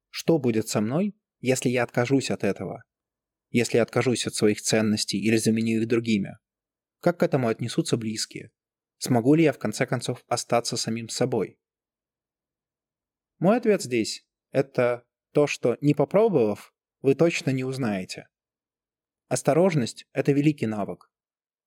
Что 0.09 0.39
будет 0.39 0.67
со 0.67 0.81
мной, 0.81 1.15
если 1.41 1.69
я 1.69 1.83
откажусь 1.83 2.31
от 2.31 2.43
этого? 2.43 2.83
Если 3.49 3.77
я 3.77 3.83
откажусь 3.83 4.25
от 4.25 4.33
своих 4.33 4.61
ценностей 4.61 5.19
или 5.19 5.37
заменю 5.37 5.81
их 5.81 5.87
другими? 5.87 6.37
Как 7.01 7.19
к 7.19 7.23
этому 7.23 7.49
отнесутся 7.49 7.97
близкие? 7.97 8.51
Смогу 8.97 9.35
ли 9.35 9.43
я 9.43 9.51
в 9.51 9.59
конце 9.59 9.85
концов 9.85 10.23
остаться 10.27 10.77
самим 10.77 11.09
собой? 11.09 11.59
Мой 13.39 13.57
ответ 13.57 13.81
здесь– 13.81 14.25
это 14.51 15.03
то, 15.33 15.47
что 15.47 15.77
не 15.81 15.93
попробовав, 15.93 16.73
вы 17.01 17.15
точно 17.15 17.49
не 17.49 17.63
узнаете. 17.63 18.27
Осторожность– 19.31 20.07
это 20.11 20.33
великий 20.33 20.65
навык, 20.65 21.09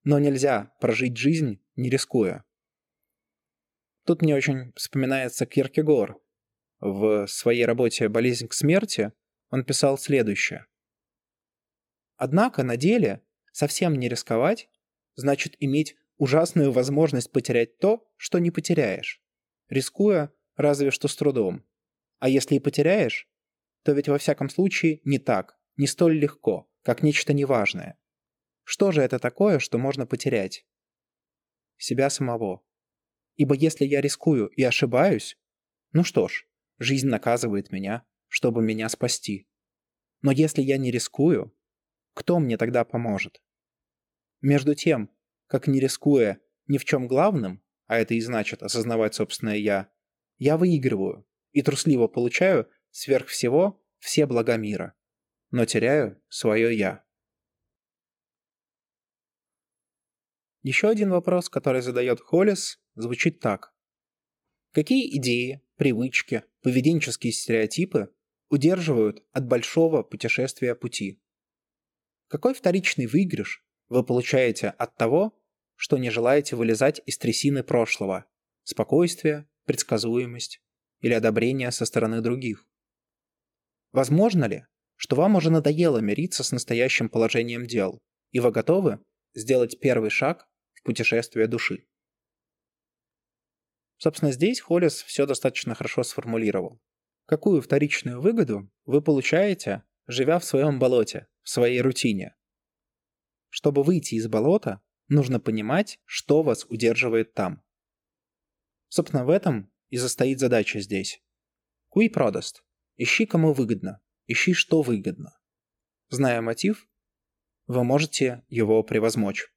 но 0.02 0.18
нельзя 0.18 0.74
прожить 0.80 1.16
жизнь, 1.16 1.62
не 1.76 1.88
рискуя. 1.88 2.44
Тут 4.04 4.20
мне 4.20 4.34
очень 4.34 4.74
вспоминается 4.76 5.46
Киркегор. 5.46 6.20
В 6.80 7.26
своей 7.26 7.64
работе 7.64 8.10
«Болезнь 8.10 8.48
к 8.48 8.52
смерти» 8.52 9.14
он 9.48 9.64
писал 9.64 9.96
следующее. 9.96 10.66
Однако 12.16 12.64
на 12.64 12.76
деле 12.76 13.22
совсем 13.50 13.94
не 13.94 14.10
рисковать 14.10 14.68
значит 15.14 15.56
иметь 15.58 15.96
ужасную 16.18 16.70
возможность 16.70 17.32
потерять 17.32 17.78
то, 17.78 18.06
что 18.18 18.40
не 18.40 18.50
потеряешь, 18.50 19.22
рискуя 19.70 20.30
разве 20.54 20.90
что 20.90 21.08
с 21.08 21.16
трудом. 21.16 21.64
А 22.18 22.28
если 22.28 22.56
и 22.56 22.60
потеряешь, 22.60 23.26
то 23.84 23.92
ведь 23.92 24.08
во 24.08 24.18
всяком 24.18 24.50
случае 24.50 25.00
не 25.04 25.18
так, 25.18 25.58
не 25.78 25.86
столь 25.86 26.18
легко, 26.18 26.68
как 26.84 27.02
нечто 27.02 27.32
неважное. 27.32 27.98
Что 28.62 28.92
же 28.92 29.02
это 29.02 29.18
такое, 29.18 29.58
что 29.58 29.78
можно 29.78 30.06
потерять? 30.06 30.66
Себя 31.76 32.10
самого. 32.10 32.62
Ибо 33.36 33.54
если 33.54 33.84
я 33.84 34.00
рискую 34.00 34.48
и 34.48 34.62
ошибаюсь, 34.62 35.36
ну 35.92 36.04
что 36.04 36.28
ж, 36.28 36.46
жизнь 36.78 37.08
наказывает 37.08 37.72
меня, 37.72 38.04
чтобы 38.28 38.62
меня 38.62 38.88
спасти. 38.88 39.48
Но 40.20 40.30
если 40.30 40.62
я 40.62 40.76
не 40.76 40.90
рискую, 40.90 41.56
кто 42.12 42.38
мне 42.38 42.56
тогда 42.58 42.84
поможет? 42.84 43.42
Между 44.40 44.74
тем, 44.74 45.10
как 45.46 45.66
не 45.66 45.80
рискуя 45.80 46.38
ни 46.66 46.78
в 46.78 46.84
чем 46.84 47.08
главным, 47.08 47.62
а 47.86 47.98
это 47.98 48.14
и 48.14 48.20
значит 48.20 48.62
осознавать 48.62 49.14
собственное 49.14 49.56
«я», 49.56 49.90
я 50.36 50.56
выигрываю 50.56 51.26
и 51.52 51.62
трусливо 51.62 52.08
получаю 52.08 52.68
сверх 52.90 53.28
всего 53.28 53.82
все 53.98 54.26
блага 54.26 54.56
мира, 54.56 54.94
но 55.54 55.66
теряю 55.66 56.20
свое 56.28 56.76
«я». 56.76 57.04
Еще 60.62 60.88
один 60.88 61.10
вопрос, 61.10 61.48
который 61.48 61.80
задает 61.80 62.18
Холлис, 62.20 62.82
звучит 62.96 63.38
так. 63.38 63.72
Какие 64.72 65.16
идеи, 65.16 65.62
привычки, 65.76 66.42
поведенческие 66.62 67.32
стереотипы 67.32 68.12
удерживают 68.48 69.24
от 69.30 69.46
большого 69.46 70.02
путешествия 70.02 70.74
пути? 70.74 71.22
Какой 72.26 72.52
вторичный 72.52 73.06
выигрыш 73.06 73.64
вы 73.88 74.04
получаете 74.04 74.70
от 74.70 74.96
того, 74.96 75.40
что 75.76 75.98
не 75.98 76.10
желаете 76.10 76.56
вылезать 76.56 77.00
из 77.06 77.16
трясины 77.16 77.62
прошлого, 77.62 78.26
спокойствие, 78.64 79.48
предсказуемость 79.66 80.60
или 80.98 81.12
одобрение 81.12 81.70
со 81.70 81.84
стороны 81.84 82.22
других. 82.22 82.66
Возможно 83.92 84.46
ли, 84.46 84.66
что 84.96 85.16
вам 85.16 85.36
уже 85.36 85.50
надоело 85.50 85.98
мириться 85.98 86.44
с 86.44 86.52
настоящим 86.52 87.08
положением 87.08 87.66
дел, 87.66 88.00
и 88.30 88.40
вы 88.40 88.50
готовы 88.50 89.00
сделать 89.34 89.78
первый 89.80 90.10
шаг 90.10 90.48
в 90.72 90.82
путешествие 90.82 91.46
души? 91.46 91.86
Собственно, 93.96 94.32
здесь 94.32 94.60
Холлис 94.60 95.02
все 95.02 95.26
достаточно 95.26 95.74
хорошо 95.74 96.02
сформулировал. 96.02 96.80
Какую 97.26 97.62
вторичную 97.62 98.20
выгоду 98.20 98.70
вы 98.84 99.00
получаете, 99.00 99.82
живя 100.06 100.38
в 100.38 100.44
своем 100.44 100.78
болоте, 100.78 101.26
в 101.42 101.48
своей 101.48 101.80
рутине? 101.80 102.36
Чтобы 103.48 103.82
выйти 103.82 104.16
из 104.16 104.28
болота, 104.28 104.82
нужно 105.08 105.40
понимать, 105.40 106.00
что 106.04 106.42
вас 106.42 106.66
удерживает 106.68 107.34
там. 107.34 107.62
Собственно, 108.88 109.24
в 109.24 109.30
этом 109.30 109.72
и 109.88 109.96
застоит 109.96 110.38
задача 110.38 110.80
здесь. 110.80 111.22
Куи 111.88 112.08
продаст. 112.08 112.64
Ищи, 112.96 113.26
кому 113.26 113.52
выгодно. 113.52 114.00
Ищи, 114.26 114.54
что 114.54 114.82
выгодно. 114.82 115.38
Зная 116.08 116.40
мотив, 116.40 116.88
вы 117.66 117.84
можете 117.84 118.44
его 118.48 118.82
превозмочь. 118.82 119.52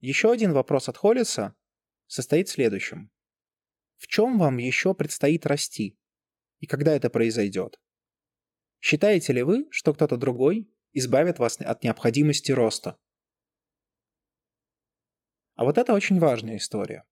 Еще 0.00 0.32
один 0.32 0.52
вопрос 0.52 0.88
от 0.88 0.96
Холлиса 0.96 1.54
состоит 2.08 2.48
в 2.48 2.52
следующем. 2.52 3.12
В 3.98 4.08
чем 4.08 4.38
вам 4.38 4.56
еще 4.56 4.94
предстоит 4.94 5.46
расти? 5.46 5.96
И 6.58 6.66
когда 6.66 6.92
это 6.96 7.08
произойдет? 7.08 7.80
Считаете 8.80 9.32
ли 9.32 9.44
вы, 9.44 9.68
что 9.70 9.94
кто-то 9.94 10.16
другой 10.16 10.68
избавит 10.92 11.38
вас 11.38 11.60
от 11.60 11.84
необходимости 11.84 12.50
роста? 12.50 12.98
А 15.54 15.64
вот 15.64 15.78
это 15.78 15.92
очень 15.92 16.18
важная 16.18 16.56
история. 16.56 17.04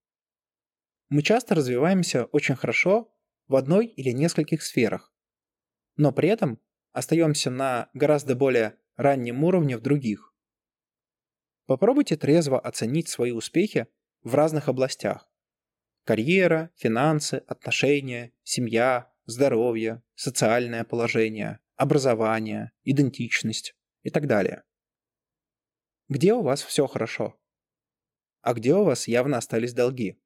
Мы 1.09 1.23
часто 1.23 1.55
развиваемся 1.55 2.25
очень 2.27 2.57
хорошо 2.57 3.15
в 3.51 3.57
одной 3.57 3.87
или 3.87 4.11
нескольких 4.11 4.63
сферах, 4.63 5.13
но 5.97 6.13
при 6.13 6.29
этом 6.29 6.61
остаемся 6.93 7.51
на 7.51 7.91
гораздо 7.95 8.37
более 8.37 8.79
раннем 8.95 9.43
уровне 9.43 9.77
в 9.77 9.81
других. 9.81 10.33
Попробуйте 11.67 12.17
трезво 12.17 12.61
оценить 12.61 13.09
свои 13.09 13.33
успехи 13.33 13.89
в 14.23 14.37
разных 14.37 14.69
областях. 14.69 15.29
Карьера, 16.05 16.71
финансы, 16.77 17.43
отношения, 17.49 18.33
семья, 18.45 19.13
здоровье, 19.27 20.05
социальное 20.15 20.85
положение, 20.85 21.59
образование, 21.75 22.71
идентичность 22.85 23.75
и 24.05 24.11
так 24.11 24.29
далее. 24.29 24.63
Где 26.09 26.35
у 26.35 26.43
вас 26.43 26.63
все 26.63 26.87
хорошо? 26.87 27.37
А 28.43 28.55
где 28.55 28.77
у 28.77 28.85
вас 28.85 29.09
явно 29.09 29.39
остались 29.39 29.75
долги? 29.75 30.23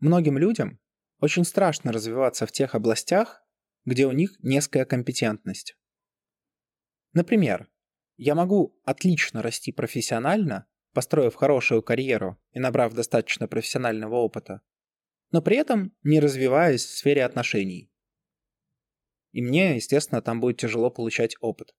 Многим 0.00 0.38
людям 0.38 0.80
очень 1.22 1.44
страшно 1.44 1.92
развиваться 1.92 2.46
в 2.46 2.52
тех 2.52 2.74
областях, 2.74 3.44
где 3.84 4.06
у 4.06 4.10
них 4.12 4.34
низкая 4.40 4.84
компетентность. 4.84 5.76
Например, 7.12 7.70
я 8.16 8.34
могу 8.34 8.76
отлично 8.84 9.40
расти 9.40 9.70
профессионально, 9.70 10.66
построив 10.92 11.36
хорошую 11.36 11.80
карьеру 11.80 12.42
и 12.50 12.58
набрав 12.58 12.92
достаточно 12.94 13.46
профессионального 13.46 14.16
опыта, 14.16 14.62
но 15.30 15.40
при 15.40 15.58
этом 15.58 15.96
не 16.02 16.18
развиваясь 16.18 16.84
в 16.84 16.90
сфере 16.90 17.24
отношений. 17.24 17.92
И 19.30 19.42
мне, 19.42 19.76
естественно, 19.76 20.22
там 20.22 20.40
будет 20.40 20.56
тяжело 20.56 20.90
получать 20.90 21.36
опыт. 21.40 21.72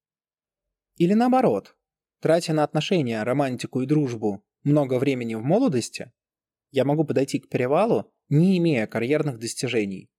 Или 0.96 1.12
наоборот, 1.12 1.76
тратя 2.20 2.54
на 2.54 2.64
отношения, 2.64 3.22
романтику 3.22 3.82
и 3.82 3.86
дружбу 3.86 4.42
много 4.62 4.98
времени 4.98 5.34
в 5.34 5.42
молодости, 5.42 6.12
я 6.70 6.86
могу 6.86 7.04
подойти 7.04 7.40
к 7.40 7.50
перевалу 7.50 8.13
не 8.28 8.58
имея 8.58 8.86
карьерных 8.86 9.38
достижений. 9.38 10.10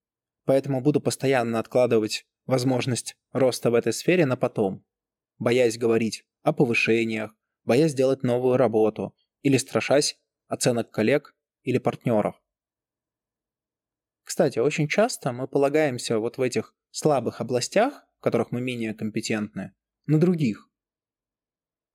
Поэтому 0.45 0.81
буду 0.81 1.01
постоянно 1.01 1.59
откладывать 1.59 2.25
возможность 2.45 3.15
роста 3.31 3.71
в 3.71 3.73
этой 3.73 3.93
сфере 3.93 4.25
на 4.25 4.37
потом, 4.37 4.85
боясь 5.39 5.77
говорить 5.77 6.25
о 6.43 6.53
повышениях, 6.53 7.35
боясь 7.63 7.93
делать 7.93 8.23
новую 8.23 8.57
работу 8.57 9.15
или 9.41 9.57
страшась 9.57 10.19
оценок 10.47 10.91
коллег 10.91 11.35
или 11.63 11.79
партнеров. 11.79 12.41
Кстати, 14.23 14.59
очень 14.59 14.87
часто 14.87 15.31
мы 15.31 15.47
полагаемся 15.47 16.19
вот 16.19 16.37
в 16.37 16.41
этих 16.41 16.75
слабых 16.91 17.41
областях, 17.41 18.05
в 18.17 18.21
которых 18.21 18.51
мы 18.51 18.61
менее 18.61 18.93
компетентны, 18.93 19.73
на 20.07 20.19
других. 20.19 20.69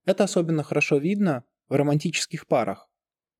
Это 0.05 0.25
особенно 0.25 0.63
хорошо 0.63 0.99
видно 0.99 1.45
в 1.69 1.75
романтических 1.75 2.47
парах, 2.47 2.89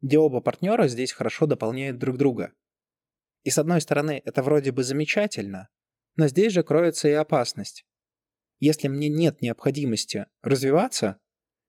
где 0.01 0.19
оба 0.19 0.41
партнера 0.41 0.89
здесь 0.89 1.13
хорошо 1.13 1.47
дополняют 1.47 1.99
друг 1.99 2.17
друга. 2.17 2.53
И 3.43 3.51
с 3.51 3.59
одной 3.59 3.81
стороны, 3.81 4.23
это 4.25 4.43
вроде 4.43 4.73
бы 4.73 4.83
замечательно, 4.85 5.69
но 6.17 6.29
здесь 6.29 6.53
же 6.53 6.63
кроется 6.63 7.09
и 7.09 7.13
опасность. 7.13 7.87
Если 8.59 8.89
мне 8.89 9.09
нет 9.09 9.41
необходимости 9.41 10.27
развиваться, 10.43 11.19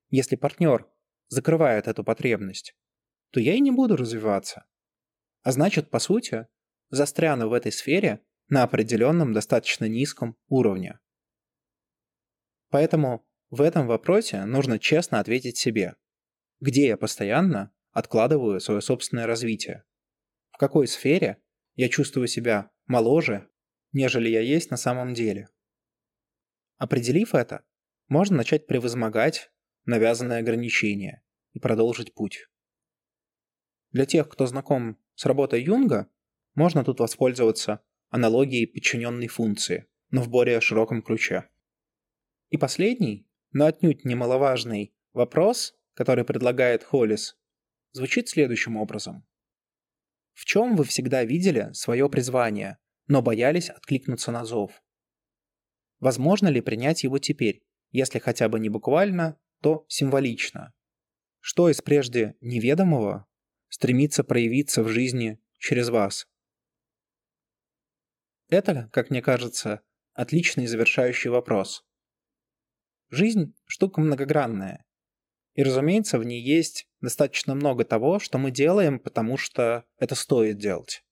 если 0.10 0.36
партнер 0.36 0.88
закрывает 1.30 1.88
эту 1.88 2.04
потребность, 2.04 2.76
то 3.32 3.40
я 3.40 3.54
и 3.56 3.62
не 3.62 3.72
буду 3.72 3.96
развиваться. 3.96 4.66
А 5.44 5.54
значит, 5.54 5.90
по 5.90 6.00
сути, 6.00 6.48
застряну 6.90 7.48
в 7.48 7.54
этой 7.54 7.72
сфере 7.72 8.20
на 8.50 8.64
определенном 8.64 9.32
достаточно 9.32 9.86
низком 9.86 10.38
уровне. 10.50 11.00
Поэтому 12.70 13.26
в 13.50 13.62
этом 13.62 13.88
вопросе 13.88 14.44
нужно 14.46 14.78
честно 14.78 15.20
ответить 15.20 15.58
себе, 15.58 15.96
где 16.60 16.88
я 16.88 16.98
постоянно 16.98 17.74
откладываю 17.92 18.60
свое 18.60 18.82
собственное 18.82 19.26
развитие, 19.26 19.84
в 20.52 20.58
какой 20.58 20.88
сфере 20.88 21.41
я 21.76 21.90
чувствую 21.90 22.28
себя 22.28 22.72
моложе, 22.86 23.50
нежели 23.92 24.30
я 24.30 24.42
есть 24.42 24.72
на 24.72 24.78
самом 24.78 25.14
деле. 25.14 25.50
Определив 26.78 27.36
это, 27.36 27.64
можно 28.08 28.38
начать 28.38 28.68
превозмогать 28.68 29.52
навязанные 29.86 30.40
ограничения 30.40 31.24
и 31.54 31.60
продолжить 31.60 32.14
путь. 32.14 32.48
Для 33.92 34.06
тех, 34.06 34.30
кто 34.30 34.46
знаком 34.46 34.98
с 35.16 35.26
работой 35.26 35.64
Юнга, 35.64 36.10
можно 36.56 36.84
тут 36.84 37.00
воспользоваться 37.00 37.84
аналогией 38.10 38.68
подчиненной 38.68 39.28
функции, 39.28 39.88
но 40.10 40.22
в 40.22 40.30
более 40.30 40.60
широком 40.62 41.02
ключе. 41.02 41.50
И 42.50 42.58
последний, 42.58 43.28
но 43.52 43.66
отнюдь 43.66 44.06
немаловажный 44.06 44.94
вопрос, 45.14 45.76
который 45.94 46.26
предлагает 46.26 46.84
Холлис, 46.84 47.38
звучит 47.92 48.30
следующим 48.30 48.78
образом. 48.78 49.26
В 50.34 50.46
чем 50.46 50.76
вы 50.76 50.84
всегда 50.86 51.24
видели 51.24 51.72
свое 51.74 52.10
призвание, 52.10 52.78
но 53.08 53.22
боялись 53.22 53.70
откликнуться 53.70 54.32
на 54.32 54.46
зов? 54.46 54.82
Возможно 56.00 56.48
ли 56.48 56.62
принять 56.62 57.04
его 57.04 57.20
теперь, 57.20 57.64
если 57.92 58.20
хотя 58.20 58.50
бы 58.50 58.60
не 58.60 58.70
буквально, 58.70 59.38
то 59.62 59.86
символично? 59.88 60.74
Что 61.40 61.70
из 61.70 61.82
прежде 61.82 62.36
неведомого 62.42 63.28
стремится 63.70 64.24
проявиться 64.24 64.84
в 64.84 64.88
жизни 64.88 65.40
через 65.58 65.90
вас? 65.90 66.28
Это, 68.50 68.90
как 68.92 69.10
мне 69.10 69.22
кажется, 69.22 69.82
отличный 70.14 70.68
завершающий 70.68 71.30
вопрос. 71.30 71.86
Жизнь– 73.10 73.56
штука 73.66 74.02
многогранная, 74.02 74.86
и, 75.54 75.64
разумеется, 75.64 76.18
в 76.18 76.24
ней 76.24 76.42
есть 76.42 76.88
достаточно 77.02 77.56
много 77.56 77.84
того, 77.84 78.20
что 78.20 78.38
мы 78.38 78.52
делаем, 78.52 79.00
потому 79.00 79.38
что 79.38 79.86
это 79.98 80.16
стоит 80.16 80.58
делать. 80.58 81.04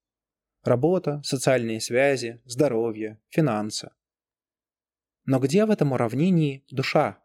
Работа, 0.64 1.22
социальные 1.24 1.82
связи, 1.82 2.42
здоровье, 2.46 3.20
финансы. 3.30 3.92
Но 5.26 5.40
где 5.40 5.66
в 5.66 5.72
этом 5.72 5.92
уравнении 5.92 6.66
душа? 6.70 7.22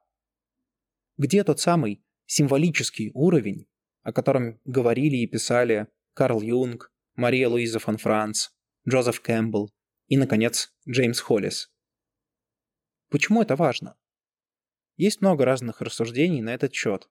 Где 1.16 1.44
тот 1.44 1.60
самый 1.60 2.04
символический 2.26 3.10
уровень, 3.14 3.68
о 4.02 4.12
котором 4.12 4.60
говорили 4.64 5.16
и 5.16 5.26
писали 5.26 5.88
Карл 6.14 6.40
Юнг, 6.40 6.92
Мария 7.16 7.48
Луиза 7.48 7.78
фон 7.78 7.96
Франц, 7.96 8.50
Джозеф 8.88 9.20
Кэмпбелл 9.20 9.70
и, 10.08 10.16
наконец, 10.16 10.72
Джеймс 10.88 11.20
Холлис? 11.20 11.72
Почему 13.10 13.42
это 13.42 13.56
важно? 13.56 13.96
Есть 14.96 15.20
много 15.20 15.44
разных 15.44 15.80
рассуждений 15.80 16.42
на 16.42 16.54
этот 16.54 16.74
счет. 16.74 17.08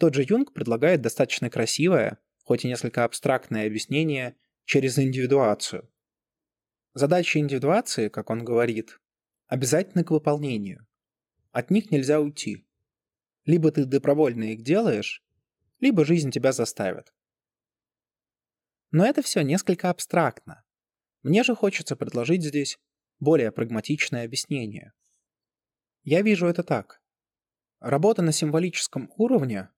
Тот 0.00 0.14
же 0.14 0.24
Юнг 0.26 0.54
предлагает 0.54 1.02
достаточно 1.02 1.50
красивое, 1.50 2.16
хоть 2.44 2.64
и 2.64 2.68
несколько 2.68 3.04
абстрактное 3.04 3.66
объяснение 3.66 4.34
через 4.64 4.98
индивидуацию. 4.98 5.90
Задачи 6.94 7.36
индивидуации, 7.36 8.08
как 8.08 8.30
он 8.30 8.42
говорит, 8.42 8.98
обязательны 9.46 10.02
к 10.02 10.10
выполнению. 10.10 10.86
От 11.52 11.70
них 11.70 11.90
нельзя 11.90 12.18
уйти. 12.18 12.66
Либо 13.44 13.70
ты 13.70 13.84
добровольно 13.84 14.44
их 14.44 14.62
делаешь, 14.62 15.22
либо 15.80 16.06
жизнь 16.06 16.30
тебя 16.30 16.52
заставит. 16.52 17.12
Но 18.92 19.04
это 19.04 19.20
все 19.20 19.42
несколько 19.42 19.90
абстрактно. 19.90 20.64
Мне 21.22 21.42
же 21.42 21.54
хочется 21.54 21.94
предложить 21.94 22.42
здесь 22.42 22.78
более 23.18 23.52
прагматичное 23.52 24.24
объяснение. 24.24 24.94
Я 26.04 26.22
вижу 26.22 26.46
это 26.46 26.62
так. 26.62 27.02
Работа 27.80 28.22
на 28.22 28.32
символическом 28.32 29.12
уровне 29.18 29.68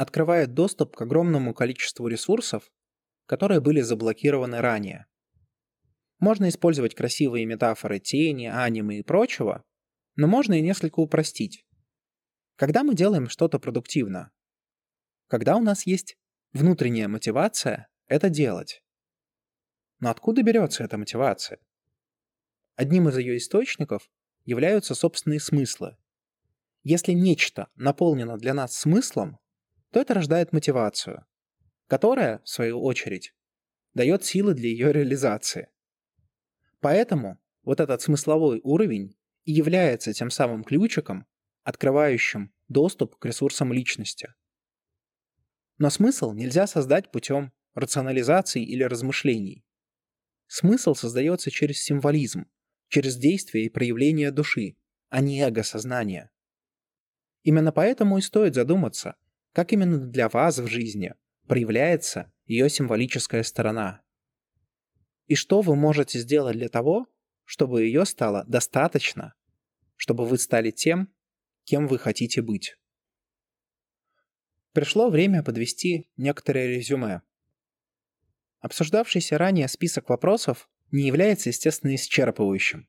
открывает 0.00 0.54
доступ 0.54 0.96
к 0.96 1.02
огромному 1.02 1.52
количеству 1.52 2.08
ресурсов, 2.08 2.72
которые 3.26 3.60
были 3.60 3.82
заблокированы 3.82 4.62
ранее. 4.62 5.04
Можно 6.18 6.48
использовать 6.48 6.94
красивые 6.94 7.44
метафоры 7.44 7.98
тени, 7.98 8.46
анимы 8.46 9.00
и 9.00 9.02
прочего, 9.02 9.62
но 10.16 10.26
можно 10.26 10.54
и 10.54 10.62
несколько 10.62 11.00
упростить. 11.00 11.66
Когда 12.56 12.82
мы 12.82 12.94
делаем 12.94 13.28
что-то 13.28 13.58
продуктивно? 13.58 14.30
Когда 15.26 15.56
у 15.56 15.60
нас 15.60 15.84
есть 15.86 16.16
внутренняя 16.54 17.06
мотивация 17.06 17.88
это 18.06 18.30
делать. 18.30 18.82
Но 19.98 20.08
откуда 20.08 20.42
берется 20.42 20.82
эта 20.82 20.96
мотивация? 20.96 21.58
Одним 22.74 23.10
из 23.10 23.18
ее 23.18 23.36
источников 23.36 24.10
являются 24.46 24.94
собственные 24.94 25.40
смыслы. 25.40 25.98
Если 26.84 27.12
нечто 27.12 27.68
наполнено 27.74 28.38
для 28.38 28.54
нас 28.54 28.74
смыслом, 28.74 29.38
то 29.90 30.00
это 30.00 30.14
рождает 30.14 30.52
мотивацию, 30.52 31.26
которая, 31.86 32.40
в 32.44 32.48
свою 32.48 32.82
очередь, 32.82 33.34
дает 33.94 34.24
силы 34.24 34.54
для 34.54 34.68
ее 34.68 34.92
реализации. 34.92 35.68
Поэтому 36.80 37.38
вот 37.62 37.80
этот 37.80 38.00
смысловой 38.00 38.60
уровень 38.62 39.16
и 39.44 39.52
является 39.52 40.12
тем 40.12 40.30
самым 40.30 40.64
ключиком, 40.64 41.26
открывающим 41.64 42.52
доступ 42.68 43.16
к 43.16 43.26
ресурсам 43.26 43.72
личности. 43.72 44.34
Но 45.78 45.90
смысл 45.90 46.32
нельзя 46.32 46.66
создать 46.66 47.10
путем 47.10 47.52
рационализации 47.74 48.62
или 48.62 48.82
размышлений. 48.82 49.64
Смысл 50.46 50.94
создается 50.94 51.50
через 51.50 51.82
символизм, 51.82 52.46
через 52.88 53.16
действие 53.16 53.66
и 53.66 53.70
проявление 53.70 54.30
души, 54.30 54.76
а 55.08 55.20
не 55.20 55.40
эго-сознание. 55.40 56.30
Именно 57.42 57.72
поэтому 57.72 58.18
и 58.18 58.20
стоит 58.20 58.54
задуматься, 58.54 59.16
как 59.52 59.72
именно 59.72 59.98
для 59.98 60.28
вас 60.28 60.58
в 60.58 60.66
жизни 60.66 61.14
проявляется 61.46 62.32
ее 62.46 62.68
символическая 62.68 63.42
сторона. 63.42 64.02
И 65.26 65.34
что 65.34 65.60
вы 65.60 65.76
можете 65.76 66.18
сделать 66.18 66.56
для 66.56 66.68
того, 66.68 67.06
чтобы 67.44 67.82
ее 67.82 68.04
стало 68.04 68.44
достаточно, 68.46 69.34
чтобы 69.96 70.24
вы 70.26 70.38
стали 70.38 70.70
тем, 70.70 71.12
кем 71.64 71.86
вы 71.86 71.98
хотите 71.98 72.42
быть. 72.42 72.76
Пришло 74.72 75.10
время 75.10 75.42
подвести 75.42 76.08
некоторое 76.16 76.68
резюме. 76.68 77.22
Обсуждавшийся 78.60 79.36
ранее 79.36 79.66
список 79.68 80.08
вопросов 80.08 80.68
не 80.92 81.06
является, 81.06 81.48
естественно, 81.48 81.94
исчерпывающим. 81.94 82.86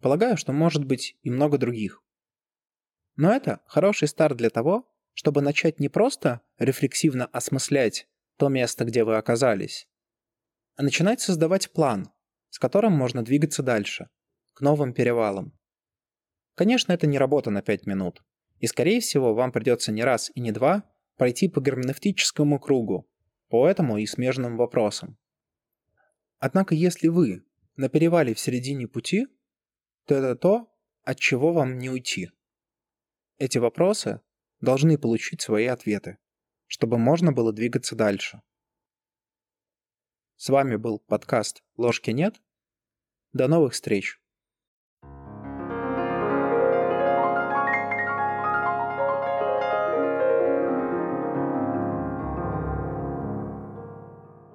Полагаю, 0.00 0.36
что 0.36 0.52
может 0.52 0.84
быть 0.84 1.18
и 1.22 1.30
много 1.30 1.58
других. 1.58 2.02
Но 3.16 3.32
это 3.32 3.60
хороший 3.66 4.08
старт 4.08 4.36
для 4.36 4.50
того, 4.50 4.90
чтобы 5.16 5.40
начать 5.40 5.80
не 5.80 5.88
просто 5.88 6.42
рефлексивно 6.58 7.24
осмыслять 7.24 8.06
то 8.36 8.50
место, 8.50 8.84
где 8.84 9.02
вы 9.02 9.16
оказались, 9.16 9.88
а 10.76 10.82
начинать 10.82 11.22
создавать 11.22 11.72
план, 11.72 12.12
с 12.50 12.58
которым 12.58 12.92
можно 12.92 13.24
двигаться 13.24 13.62
дальше, 13.62 14.10
к 14.52 14.60
новым 14.60 14.92
перевалам. 14.92 15.58
Конечно, 16.54 16.92
это 16.92 17.06
не 17.06 17.16
работа 17.16 17.50
на 17.50 17.62
5 17.62 17.86
минут, 17.86 18.22
и 18.58 18.66
скорее 18.66 19.00
всего 19.00 19.32
вам 19.32 19.52
придется 19.52 19.90
не 19.90 20.04
раз 20.04 20.30
и 20.34 20.40
не 20.40 20.52
два 20.52 20.84
пройти 21.16 21.48
по 21.48 21.60
герменевтическому 21.60 22.60
кругу, 22.60 23.08
по 23.48 23.66
этому 23.66 23.96
и 23.96 24.04
смежным 24.04 24.58
вопросам. 24.58 25.16
Однако 26.38 26.74
если 26.74 27.08
вы 27.08 27.42
на 27.76 27.88
перевале 27.88 28.34
в 28.34 28.38
середине 28.38 28.86
пути, 28.86 29.28
то 30.04 30.14
это 30.14 30.36
то, 30.36 30.70
от 31.04 31.18
чего 31.18 31.54
вам 31.54 31.78
не 31.78 31.88
уйти. 31.88 32.32
Эти 33.38 33.56
вопросы 33.56 34.20
должны 34.60 34.98
получить 34.98 35.42
свои 35.42 35.66
ответы, 35.66 36.18
чтобы 36.66 36.98
можно 36.98 37.32
было 37.32 37.52
двигаться 37.52 37.94
дальше. 37.94 38.42
С 40.36 40.48
вами 40.48 40.76
был 40.76 40.98
подкаст 40.98 41.62
«Ложки 41.76 42.10
нет». 42.10 42.42
До 43.32 43.48
новых 43.48 43.72
встреч! 43.72 44.20